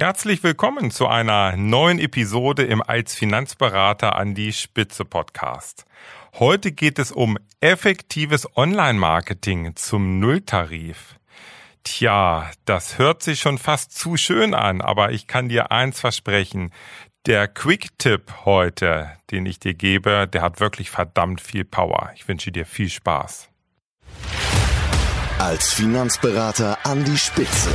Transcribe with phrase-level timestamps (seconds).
[0.00, 5.86] Herzlich willkommen zu einer neuen Episode im Als Finanzberater an die Spitze Podcast.
[6.38, 11.16] Heute geht es um effektives Online-Marketing zum Nulltarif.
[11.82, 16.70] Tja, das hört sich schon fast zu schön an, aber ich kann dir eins versprechen.
[17.26, 22.12] Der Quick-Tipp heute, den ich dir gebe, der hat wirklich verdammt viel Power.
[22.14, 23.48] Ich wünsche dir viel Spaß.
[25.40, 27.74] Als Finanzberater an die Spitze.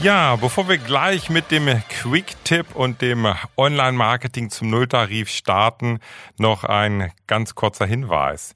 [0.00, 5.98] Ja, bevor wir gleich mit dem Quick-Tipp und dem Online-Marketing zum Nulltarif starten,
[6.38, 8.54] noch ein ganz kurzer Hinweis.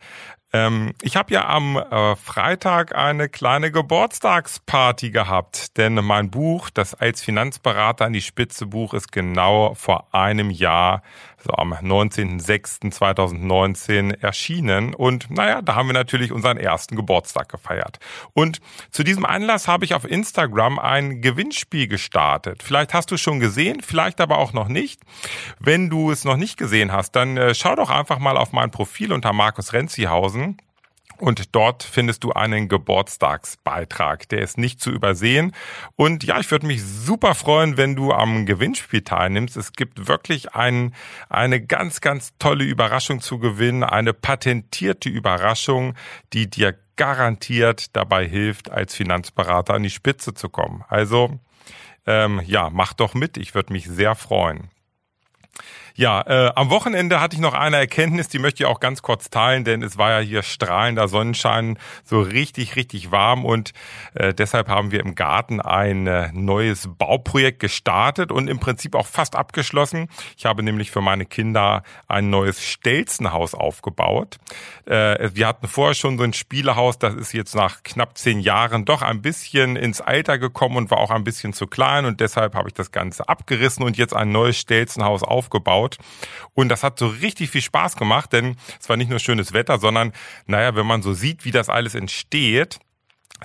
[0.52, 6.94] Ähm, ich habe ja am äh, Freitag eine kleine Geburtstagsparty gehabt, denn mein Buch, das
[6.94, 11.02] als Finanzberater an die Spitze Buch, ist genau vor einem Jahr,
[11.50, 14.94] am 19.06.2019 erschienen.
[14.94, 17.98] Und naja, da haben wir natürlich unseren ersten Geburtstag gefeiert.
[18.32, 22.62] Und zu diesem Anlass habe ich auf Instagram ein Gewinnspiel gestartet.
[22.62, 25.02] Vielleicht hast du es schon gesehen, vielleicht aber auch noch nicht.
[25.58, 28.70] Wenn du es noch nicht gesehen hast, dann äh, schau doch einfach mal auf mein
[28.70, 30.56] Profil unter Markus Renzihausen
[31.22, 34.28] und dort findest du einen Geburtstagsbeitrag.
[34.30, 35.52] Der ist nicht zu übersehen.
[35.94, 39.56] Und ja, ich würde mich super freuen, wenn du am Gewinnspiel teilnimmst.
[39.56, 40.92] Es gibt wirklich ein,
[41.28, 43.84] eine ganz, ganz tolle Überraschung zu gewinnen.
[43.84, 45.94] Eine patentierte Überraschung,
[46.32, 50.84] die dir garantiert dabei hilft, als Finanzberater an die Spitze zu kommen.
[50.88, 51.38] Also,
[52.04, 53.36] ähm, ja, mach doch mit.
[53.36, 54.70] Ich würde mich sehr freuen.
[55.94, 59.28] Ja, äh, am Wochenende hatte ich noch eine Erkenntnis, die möchte ich auch ganz kurz
[59.28, 63.72] teilen, denn es war ja hier strahlender Sonnenschein, so richtig, richtig warm und
[64.14, 69.06] äh, deshalb haben wir im Garten ein äh, neues Bauprojekt gestartet und im Prinzip auch
[69.06, 70.08] fast abgeschlossen.
[70.38, 74.38] Ich habe nämlich für meine Kinder ein neues Stelzenhaus aufgebaut.
[74.86, 78.86] Äh, wir hatten vorher schon so ein Spielehaus, das ist jetzt nach knapp zehn Jahren
[78.86, 82.54] doch ein bisschen ins Alter gekommen und war auch ein bisschen zu klein und deshalb
[82.54, 85.98] habe ich das Ganze abgerissen und jetzt ein neues Stelzenhaus aufgebaut aufgebaut.
[86.54, 89.78] Und das hat so richtig viel Spaß gemacht, denn es war nicht nur schönes Wetter,
[89.78, 90.12] sondern,
[90.46, 92.78] naja, wenn man so sieht, wie das alles entsteht,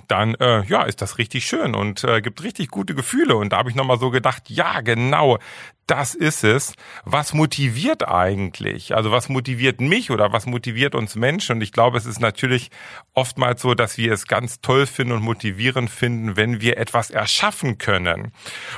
[0.07, 3.57] dann äh, ja ist das richtig schön und äh, gibt richtig gute Gefühle und da
[3.57, 5.39] habe ich noch mal so gedacht ja genau
[5.87, 6.73] das ist es.
[7.05, 8.93] Was motiviert eigentlich?
[8.93, 11.55] Also was motiviert mich oder was motiviert uns Menschen?
[11.55, 12.69] Und ich glaube, es ist natürlich
[13.13, 17.77] oftmals so, dass wir es ganz toll finden und motivierend finden, wenn wir etwas erschaffen
[17.77, 18.33] können.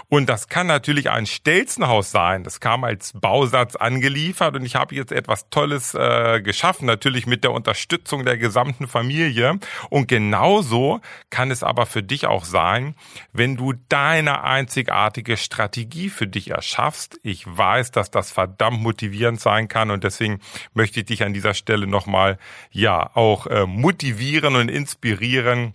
[0.08, 2.44] Und das kann natürlich ein Stelzenhaus sein.
[2.44, 7.44] Das kam als Bausatz angeliefert und ich habe jetzt etwas Tolles äh, geschaffen, natürlich mit
[7.44, 9.59] der Unterstützung der gesamten Familie.
[9.90, 12.94] Und genauso kann es aber für dich auch sein,
[13.34, 17.20] wenn du deine einzigartige Strategie für dich erschaffst schaffst.
[17.24, 20.40] Ich weiß, dass das verdammt motivierend sein kann und deswegen
[20.74, 22.38] möchte ich dich an dieser Stelle nochmal,
[22.72, 25.74] ja, auch äh, motivieren und inspirieren,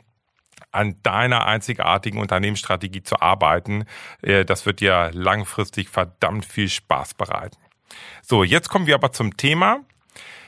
[0.71, 3.85] an deiner einzigartigen Unternehmensstrategie zu arbeiten.
[4.23, 7.57] Äh, das wird dir langfristig verdammt viel Spaß bereiten.
[8.23, 9.81] So, jetzt kommen wir aber zum Thema.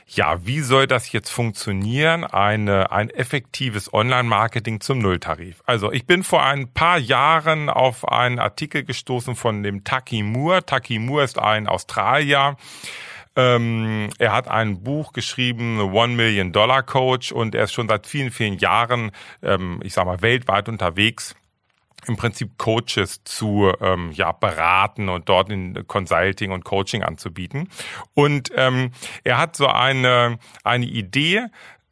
[0.09, 2.23] Ja, wie soll das jetzt funktionieren?
[2.23, 5.61] Eine, ein effektives Online-Marketing zum Nulltarif.
[5.65, 10.65] Also ich bin vor ein paar Jahren auf einen Artikel gestoßen von dem Taki Moore.
[10.65, 12.55] Taki Moore ist ein Australier.
[13.35, 18.07] Ähm, er hat ein Buch geschrieben, One Million Dollar Coach, und er ist schon seit
[18.07, 19.11] vielen, vielen Jahren,
[19.43, 21.35] ähm, ich sag mal, weltweit unterwegs
[22.07, 27.69] im Prinzip Coaches zu ähm, ja, beraten und dort in Consulting und Coaching anzubieten.
[28.13, 28.91] Und ähm,
[29.23, 31.47] er hat so eine, eine Idee,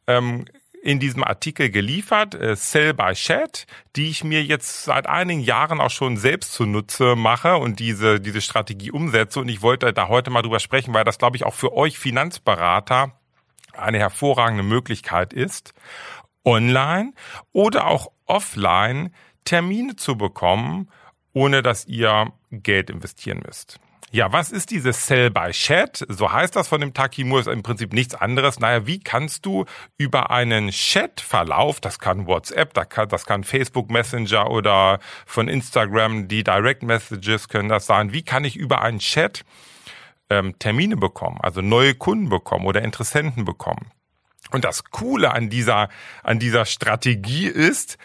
[0.06, 0.44] ähm,
[0.86, 5.80] in diesem Artikel geliefert, äh, Sell by Chat, die ich mir jetzt seit einigen Jahren
[5.80, 9.40] auch schon selbst zunutze mache und diese, diese Strategie umsetze.
[9.40, 11.98] Und ich wollte da heute mal drüber sprechen, weil das, glaube ich, auch für euch
[11.98, 13.18] Finanzberater
[13.72, 15.74] eine hervorragende Möglichkeit ist,
[16.44, 17.12] online
[17.52, 19.12] oder auch offline
[19.46, 20.90] Termine zu bekommen,
[21.32, 23.80] ohne dass ihr Geld investieren müsst.
[24.12, 26.04] Ja, was ist dieses Sell by Chat?
[26.08, 28.60] So heißt das von dem Takimur, ist im Prinzip nichts anderes.
[28.60, 29.64] Naja, wie kannst du
[29.98, 36.28] über einen Chatverlauf, das kann WhatsApp, das kann, das kann Facebook Messenger oder von Instagram,
[36.28, 38.12] die Direct Messages können das sein.
[38.12, 39.44] Wie kann ich über einen Chat
[40.30, 43.90] ähm, Termine bekommen, also neue Kunden bekommen oder Interessenten bekommen?
[44.52, 45.88] Und das Coole an dieser,
[46.22, 47.98] an dieser Strategie ist,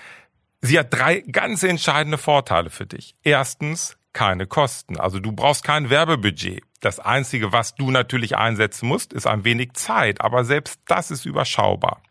[0.62, 3.16] sie hat drei ganz entscheidende Vorteile für dich.
[3.24, 5.00] Erstens, keine Kosten.
[5.00, 6.63] Also du brauchst kein Werbebudget.
[6.80, 10.22] Das Einzige, was du natürlich einsetzen musst, ist ein wenig Zeit.
[10.22, 12.02] Aber selbst das ist überschaubar.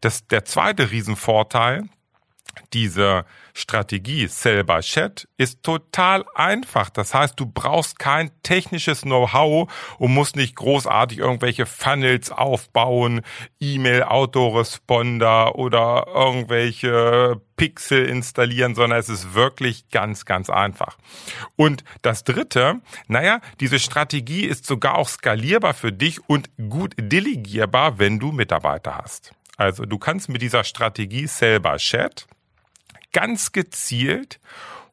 [0.00, 1.88] Das, der zweite Riesenvorteil,
[2.72, 3.24] diese
[3.54, 6.90] Strategie Sell by Chat ist total einfach.
[6.90, 13.22] Das heißt, du brauchst kein technisches Know-how und musst nicht großartig irgendwelche Funnels aufbauen,
[13.60, 20.98] E-Mail-Autoresponder oder irgendwelche Pixel installieren, sondern es ist wirklich ganz, ganz einfach.
[21.56, 27.98] Und das dritte, naja, diese Strategie ist sogar auch skalierbar für dich und gut delegierbar,
[27.98, 29.32] wenn du Mitarbeiter hast.
[29.56, 32.26] Also du kannst mit dieser Strategie selber Chat
[33.16, 34.40] ganz gezielt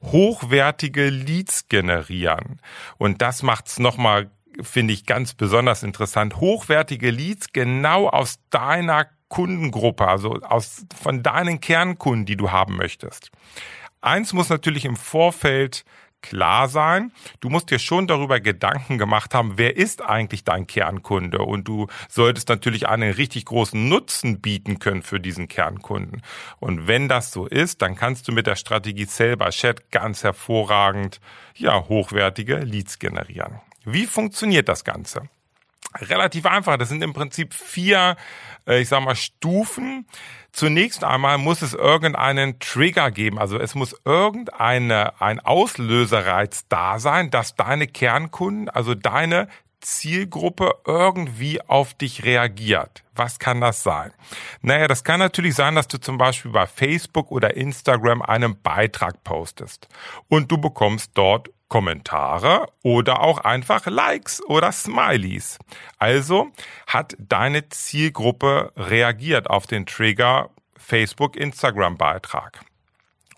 [0.01, 2.61] hochwertige Leads generieren.
[2.97, 4.31] Und das macht's nochmal,
[4.61, 6.37] finde ich, ganz besonders interessant.
[6.37, 13.29] Hochwertige Leads genau aus deiner Kundengruppe, also aus, von deinen Kernkunden, die du haben möchtest.
[13.99, 15.83] Eins muss natürlich im Vorfeld
[16.23, 17.11] klar sein.
[17.39, 21.39] Du musst dir schon darüber Gedanken gemacht haben, wer ist eigentlich dein Kernkunde?
[21.39, 26.23] Und du solltest natürlich einen richtig großen Nutzen bieten können für diesen Kernkunden.
[26.59, 31.19] Und wenn das so ist, dann kannst du mit der Strategie Selber Chat ganz hervorragend,
[31.55, 33.59] ja, hochwertige Leads generieren.
[33.85, 35.29] Wie funktioniert das Ganze?
[35.99, 36.77] Relativ einfach.
[36.77, 38.15] Das sind im Prinzip vier,
[38.67, 40.05] äh, ich sag mal, Stufen
[40.53, 47.31] Zunächst einmal muss es irgendeinen Trigger geben, also es muss irgendeine ein Auslöserreiz da sein,
[47.31, 49.47] dass deine Kernkunden, also deine
[49.83, 53.03] Zielgruppe irgendwie auf dich reagiert.
[53.15, 54.11] Was kann das sein?
[54.61, 59.23] Naja, das kann natürlich sein, dass du zum Beispiel bei Facebook oder Instagram einen Beitrag
[59.23, 59.87] postest
[60.29, 65.57] und du bekommst dort Kommentare oder auch einfach Likes oder Smileys.
[65.97, 66.51] Also
[66.87, 72.59] hat deine Zielgruppe reagiert auf den Trigger Facebook Instagram Beitrag.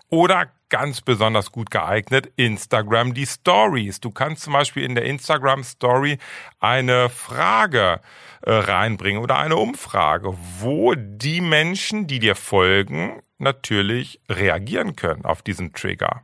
[0.08, 4.00] Oder ganz besonders gut geeignet, Instagram die Stories.
[4.00, 6.18] Du kannst zum Beispiel in der Instagram Story
[6.58, 8.00] eine Frage
[8.42, 15.42] äh, reinbringen oder eine Umfrage, wo die Menschen, die dir folgen, natürlich reagieren können auf
[15.42, 16.22] diesen Trigger.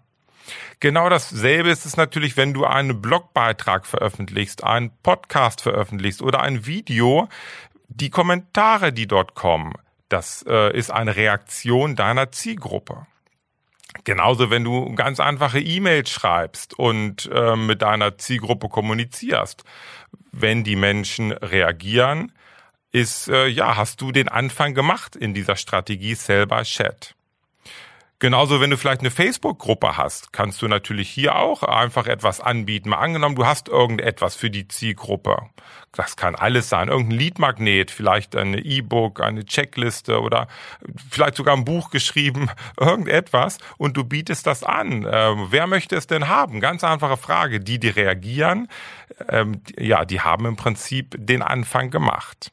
[0.80, 6.66] Genau dasselbe ist es natürlich, wenn du einen Blogbeitrag veröffentlichst, einen Podcast veröffentlichst oder ein
[6.66, 7.28] Video.
[7.88, 9.74] Die Kommentare, die dort kommen,
[10.08, 13.06] das äh, ist eine Reaktion deiner Zielgruppe.
[14.04, 19.64] Genauso, wenn du ganz einfache E-Mails schreibst und äh, mit deiner Zielgruppe kommunizierst.
[20.32, 22.32] Wenn die Menschen reagieren,
[22.90, 27.14] ist, äh, ja, hast du den Anfang gemacht in dieser Strategie selber Chat.
[28.22, 32.90] Genauso, wenn du vielleicht eine Facebook-Gruppe hast, kannst du natürlich hier auch einfach etwas anbieten.
[32.90, 35.38] Mal angenommen, du hast irgendetwas für die Zielgruppe.
[35.90, 36.86] Das kann alles sein.
[36.86, 40.46] Irgendein Leadmagnet, vielleicht eine E-Book, eine Checkliste oder
[41.10, 42.48] vielleicht sogar ein Buch geschrieben,
[42.78, 43.58] irgendetwas.
[43.76, 45.04] Und du bietest das an.
[45.10, 46.60] Ähm, wer möchte es denn haben?
[46.60, 47.58] Ganz einfache Frage.
[47.58, 48.68] Die, die reagieren,
[49.30, 52.52] ähm, ja, die haben im Prinzip den Anfang gemacht.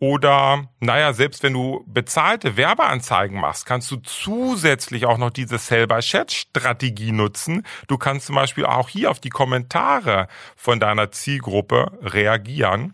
[0.00, 7.10] Oder, naja, selbst wenn du bezahlte Werbeanzeigen machst, kannst du zusätzlich auch noch diese Sell-by-Chat-Strategie
[7.10, 7.66] nutzen.
[7.88, 12.92] Du kannst zum Beispiel auch hier auf die Kommentare von deiner Zielgruppe reagieren.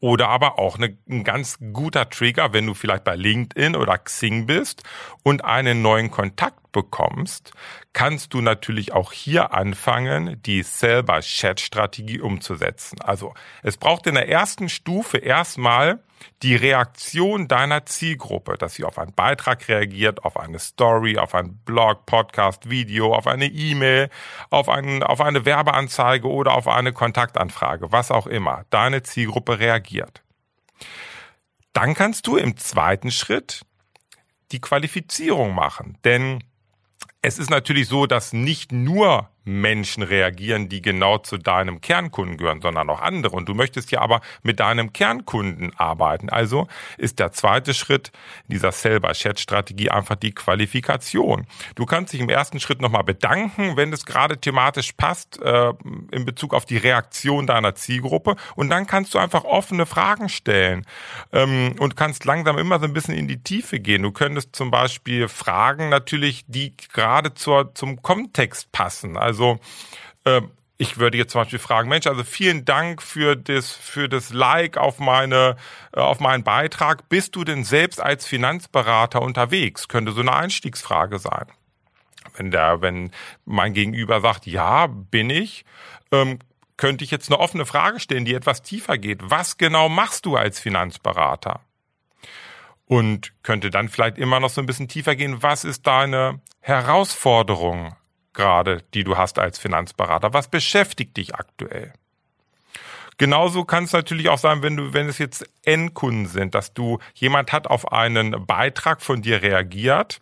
[0.00, 4.46] Oder aber auch eine, ein ganz guter Trigger, wenn du vielleicht bei LinkedIn oder Xing
[4.46, 4.84] bist
[5.24, 7.52] und einen neuen Kontakt bekommst,
[7.94, 13.00] kannst du natürlich auch hier anfangen, die Sell-by-Chat-Strategie umzusetzen.
[13.00, 16.00] Also es braucht in der ersten Stufe erstmal
[16.42, 21.58] die Reaktion deiner Zielgruppe, dass sie auf einen Beitrag reagiert, auf eine Story, auf einen
[21.64, 24.08] Blog, Podcast, Video, auf eine E-Mail,
[24.50, 28.64] auf, einen, auf eine Werbeanzeige oder auf eine Kontaktanfrage, was auch immer.
[28.70, 30.22] Deine Zielgruppe reagiert.
[31.72, 33.62] Dann kannst du im zweiten Schritt
[34.52, 36.42] die Qualifizierung machen, denn
[37.20, 42.60] es ist natürlich so, dass nicht nur Menschen reagieren, die genau zu deinem Kernkunden gehören,
[42.60, 43.34] sondern auch andere.
[43.34, 46.28] Und du möchtest ja aber mit deinem Kernkunden arbeiten.
[46.28, 46.68] Also
[46.98, 48.12] ist der zweite Schritt
[48.46, 51.46] dieser Sell-by-Chat-Strategie einfach die Qualifikation.
[51.76, 55.72] Du kannst dich im ersten Schritt nochmal bedanken, wenn es gerade thematisch passt, äh,
[56.10, 58.36] in Bezug auf die Reaktion deiner Zielgruppe.
[58.54, 60.84] Und dann kannst du einfach offene Fragen stellen
[61.32, 64.02] ähm, und kannst langsam immer so ein bisschen in die Tiefe gehen.
[64.02, 69.16] Du könntest zum Beispiel Fragen natürlich, die gerade zur, zum Kontext passen.
[69.16, 69.58] Also also
[70.24, 70.42] äh,
[70.80, 74.76] ich würde jetzt zum Beispiel fragen, Mensch, also vielen Dank für das, für das Like
[74.76, 75.56] auf meine,
[75.92, 77.08] äh, auf meinen Beitrag.
[77.08, 79.88] Bist du denn selbst als Finanzberater unterwegs?
[79.88, 81.46] Könnte so eine Einstiegsfrage sein.
[82.36, 83.10] Wenn der, wenn
[83.44, 85.64] mein Gegenüber sagt, ja, bin ich,
[86.12, 86.38] ähm,
[86.76, 89.18] könnte ich jetzt eine offene Frage stellen, die etwas tiefer geht.
[89.22, 91.60] Was genau machst du als Finanzberater?
[92.88, 95.42] und könnte dann vielleicht immer noch so ein bisschen tiefer gehen.
[95.42, 97.94] Was ist deine Herausforderung
[98.38, 100.32] gerade, die du hast als Finanzberater?
[100.32, 101.92] Was beschäftigt dich aktuell?
[103.18, 107.00] Genauso kann es natürlich auch sein, wenn du, wenn es jetzt Endkunden sind, dass du
[107.14, 110.20] jemand hat auf einen Beitrag von dir reagiert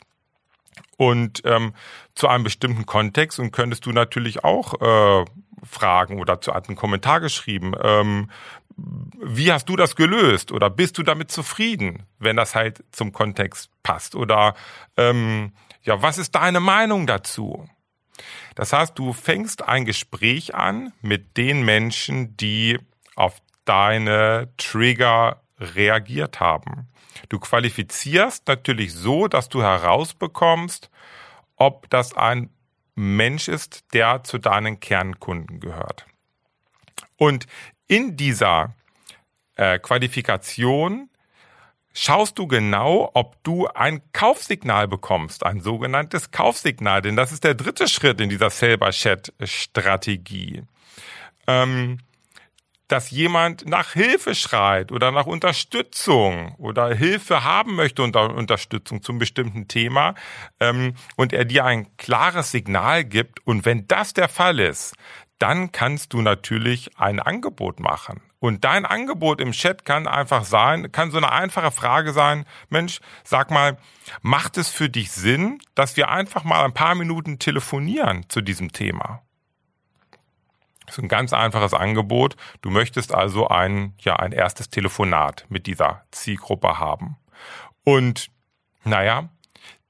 [0.97, 1.75] und ähm,
[2.15, 5.25] zu einem bestimmten Kontext und könntest du natürlich auch äh,
[5.63, 8.31] fragen oder zu einem Kommentar geschrieben, ähm,
[8.77, 13.71] wie hast du das gelöst oder bist du damit zufrieden, wenn das halt zum Kontext
[13.83, 14.55] passt oder
[14.97, 17.69] ähm, ja, was ist deine Meinung dazu?
[18.55, 22.79] Das heißt, du fängst ein Gespräch an mit den Menschen, die
[23.15, 26.89] auf deine Trigger reagiert haben.
[27.29, 30.91] Du qualifizierst natürlich so, dass du herausbekommst,
[31.57, 32.51] ob das ein
[32.95, 36.07] Mensch ist, der zu deinen Kernkunden gehört.
[37.17, 37.47] Und
[37.89, 38.75] in dieser
[39.57, 41.09] äh, Qualifikation
[41.97, 47.55] schaust du genau, ob du ein Kaufsignal bekommst, ein sogenanntes Kaufsignal, denn das ist der
[47.55, 50.63] dritte Schritt in dieser Selber-Chat-Strategie.
[51.47, 51.99] Ähm,
[52.89, 59.19] dass jemand nach Hilfe schreit oder nach Unterstützung oder Hilfe haben möchte unter Unterstützung zum
[59.19, 60.15] bestimmten Thema
[60.61, 63.45] ähm, und er dir ein klares Signal gibt.
[63.45, 64.95] Und wenn das der Fall ist,
[65.39, 68.23] dann kannst du natürlich ein Angebot machen.
[68.39, 73.01] Und dein Angebot im Chat kann einfach sein, kann so eine einfache Frage sein, Mensch,
[73.25, 73.79] sag mal,
[74.23, 78.73] macht es für dich Sinn, dass wir einfach mal ein paar Minuten telefonieren zu diesem
[78.73, 79.23] Thema?
[80.87, 82.37] Das ist ein ganz einfaches Angebot.
[82.63, 87.17] Du möchtest also ein, ja, ein erstes Telefonat mit dieser Zielgruppe haben.
[87.83, 88.29] Und,
[88.85, 89.29] naja,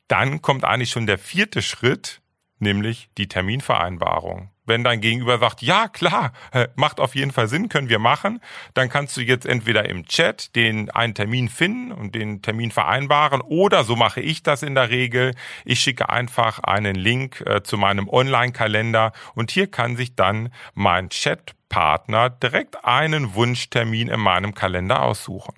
[0.08, 2.22] dann kommt eigentlich schon der vierte Schritt,
[2.58, 4.50] nämlich die Terminvereinbarung.
[4.66, 8.40] Wenn dein Gegenüber sagt, ja klar, äh, macht auf jeden Fall Sinn, können wir machen,
[8.74, 13.40] dann kannst du jetzt entweder im Chat den einen Termin finden und den Termin vereinbaren
[13.40, 15.34] oder so mache ich das in der Regel.
[15.64, 21.08] Ich schicke einfach einen Link äh, zu meinem Online-Kalender und hier kann sich dann mein
[21.08, 25.54] Chatpartner direkt einen Wunschtermin in meinem Kalender aussuchen.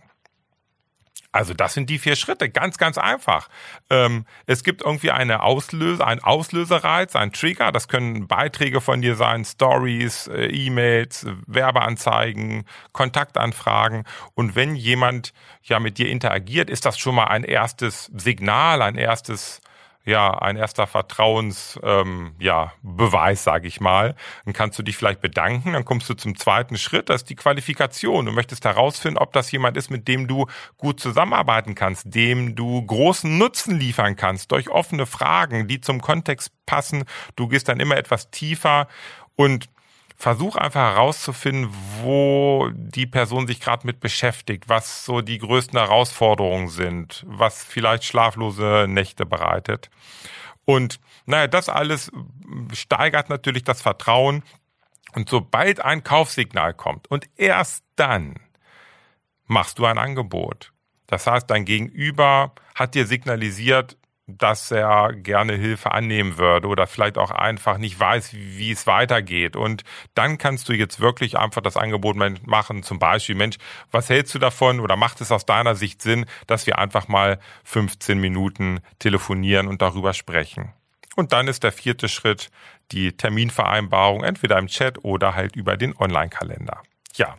[1.30, 3.49] Also das sind die vier Schritte, ganz, ganz einfach.
[3.90, 7.70] Ähm, es gibt irgendwie eine Auslöser, ein Auslösereiz, ein Trigger.
[7.70, 14.04] Das können Beiträge von dir sein, Stories, äh, E-Mails, Werbeanzeigen, Kontaktanfragen.
[14.35, 18.97] Und wenn jemand ja mit dir interagiert, ist das schon mal ein erstes Signal, ein
[18.97, 19.61] erstes
[20.09, 22.73] ja ein erster Vertrauens ähm, ja
[23.35, 24.15] sage ich mal.
[24.45, 27.37] Dann kannst du dich vielleicht bedanken, dann kommst du zum zweiten Schritt, das ist die
[27.37, 28.27] Qualifikation.
[28.27, 30.47] Du möchtest herausfinden, ob das jemand ist, mit dem du
[30.79, 36.53] gut zusammenarbeiten kannst, dem du großen Nutzen liefern kannst durch offene Fragen, die zum Kontext
[36.67, 37.05] passen.
[37.37, 38.88] Du gehst dann immer etwas tiefer
[39.37, 39.69] und
[40.19, 41.73] versuch einfach herauszufinden,
[42.03, 48.03] wo die Person sich gerade mit beschäftigt, was so die größten Herausforderungen sind, was vielleicht
[48.03, 49.91] schlaflose Nächte bereitet.
[50.65, 52.11] Und naja, das alles
[52.73, 54.43] steigert natürlich das Vertrauen.
[55.15, 58.35] Und sobald ein Kaufsignal kommt und erst dann
[59.47, 60.73] machst du ein Angebot.
[61.07, 63.97] Das heißt, dein Gegenüber hat dir signalisiert,
[64.28, 69.56] dass er gerne Hilfe annehmen würde oder vielleicht auch einfach nicht weiß, wie, es weitergeht.
[69.56, 72.16] Und dann kannst du jetzt wirklich einfach das Angebot
[72.47, 73.56] machen, zum Beispiel, Mensch,
[73.90, 77.40] was hältst du davon oder macht es aus deiner Sicht Sinn, dass wir einfach mal
[77.64, 80.75] 15 Minuten telefonieren und darüber sprechen?
[81.16, 82.50] Und dann ist der vierte Schritt
[82.92, 86.82] die Terminvereinbarung, entweder im Chat oder halt über den Online-Kalender.
[87.14, 87.37] Ja,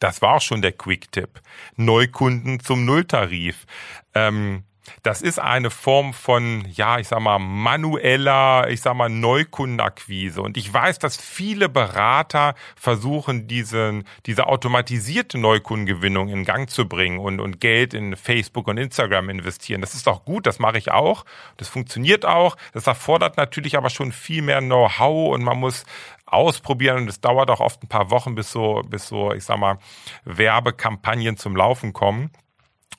[0.00, 1.40] das war auch schon der Quick-Tipp.
[1.76, 3.66] Neukunden zum Nulltarif.
[4.14, 4.64] Ähm,
[5.02, 10.42] das ist eine Form von, ja, ich sag mal, manueller, ich sag mal, Neukundenakquise.
[10.42, 17.18] Und ich weiß, dass viele Berater versuchen, diesen, diese automatisierte Neukundengewinnung in Gang zu bringen
[17.18, 19.80] und, und Geld in Facebook und Instagram investieren.
[19.80, 21.24] Das ist auch gut, das mache ich auch.
[21.56, 22.56] Das funktioniert auch.
[22.72, 25.84] Das erfordert natürlich aber schon viel mehr Know-how und man muss
[26.26, 29.58] ausprobieren und es dauert auch oft ein paar Wochen, bis so, bis so, ich sag
[29.58, 29.78] mal,
[30.24, 32.30] Werbekampagnen zum Laufen kommen.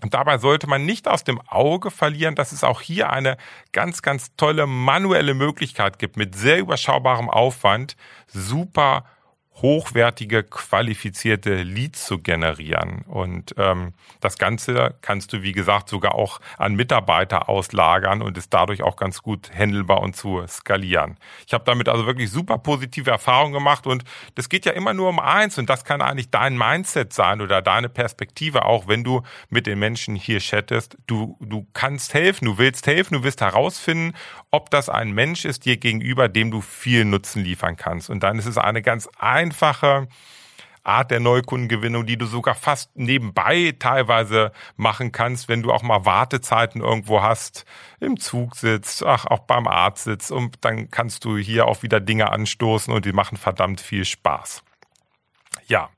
[0.02, 3.38] Und dabei sollte man nicht aus dem Auge verlieren, dass es auch hier eine
[3.72, 7.96] ganz, ganz tolle manuelle Möglichkeit gibt, mit sehr überschaubarem Aufwand.
[8.28, 9.06] Super
[9.56, 13.04] hochwertige, qualifizierte Leads zu generieren.
[13.08, 18.54] Und ähm, das Ganze kannst du, wie gesagt, sogar auch an Mitarbeiter auslagern und ist
[18.54, 21.18] dadurch auch ganz gut handelbar und zu skalieren.
[21.46, 24.04] Ich habe damit also wirklich super positive Erfahrungen gemacht und
[24.36, 27.62] das geht ja immer nur um eins und das kann eigentlich dein Mindset sein oder
[27.62, 30.98] deine Perspektive, auch wenn du mit den Menschen hier chattest.
[31.08, 34.16] Du, du kannst helfen, du willst helfen, du wirst herausfinden,
[34.50, 38.10] ob das ein Mensch ist dir gegenüber, dem du viel Nutzen liefern kannst.
[38.10, 39.41] Und dann ist es eine ganz einfache
[40.84, 46.06] Art der Neukundengewinnung, die du sogar fast nebenbei teilweise machen kannst, wenn du auch mal
[46.06, 47.66] Wartezeiten irgendwo hast,
[48.00, 52.00] im Zug sitzt, ach, auch beim Arzt sitzt und dann kannst du hier auch wieder
[52.00, 54.64] Dinge anstoßen und die machen verdammt viel Spaß.
[55.68, 55.90] Ja,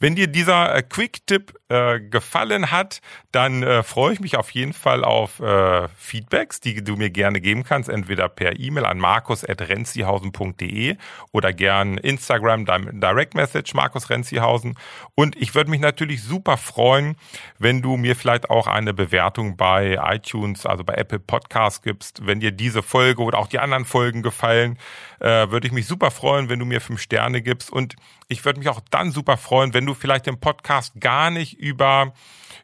[0.00, 3.00] wenn dir dieser äh, Quick-Tipp äh, gefallen hat,
[3.32, 7.40] dann äh, freue ich mich auf jeden Fall auf äh, Feedbacks, die du mir gerne
[7.40, 10.96] geben kannst, entweder per E-Mail an markus.renzihausen.de
[11.32, 14.76] oder gern Instagram Direct Message Markus Renzihausen.
[15.16, 17.16] Und ich würde mich natürlich super freuen,
[17.58, 22.24] wenn du mir vielleicht auch eine Bewertung bei iTunes, also bei Apple Podcasts gibst.
[22.24, 24.78] Wenn dir diese Folge oder auch die anderen Folgen gefallen,
[25.18, 27.72] äh, würde ich mich super freuen, wenn du mir fünf Sterne gibst.
[27.72, 27.96] Und
[28.28, 32.12] ich würde mich auch dann super freuen, wenn du vielleicht den Podcast gar nicht über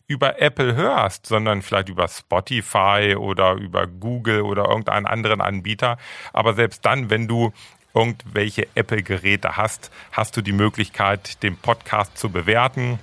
[0.06, 5.98] über Apple hörst, sondern vielleicht über Spotify oder über Google oder irgendeinen anderen Anbieter.
[6.32, 7.52] Aber selbst dann, wenn du
[7.94, 12.98] irgendwelche Apple-Geräte hast, hast du die Möglichkeit, den Podcast zu bewerten.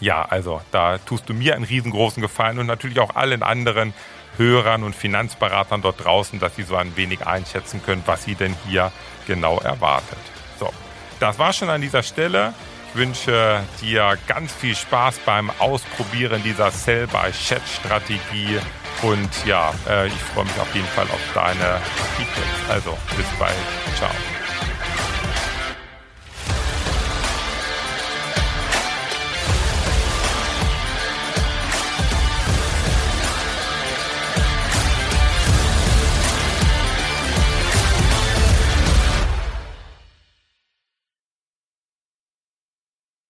[0.00, 3.94] Ja, also da tust du mir einen riesengroßen Gefallen und natürlich auch allen anderen
[4.36, 8.56] Hörern und Finanzberatern dort draußen, dass sie so ein wenig einschätzen können, was sie denn
[8.66, 8.90] hier
[9.28, 10.18] genau erwartet.
[10.58, 10.72] So,
[11.20, 12.52] das war schon an dieser Stelle.
[12.92, 18.58] Ich wünsche dir ganz viel Spaß beim Ausprobieren dieser Sell-by-Chat-Strategie.
[19.00, 21.80] Und ja, äh, ich freue mich auf jeden Fall auf deine
[22.16, 22.70] Feedbacks.
[22.70, 23.54] Also bis bald.
[23.96, 24.10] Ciao.